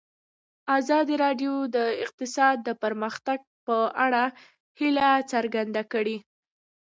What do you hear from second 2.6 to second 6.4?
د پرمختګ په اړه هیله څرګنده کړې.